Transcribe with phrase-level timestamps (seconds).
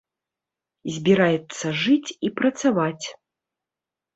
[0.95, 3.05] Збіраецца жыць і працаваць.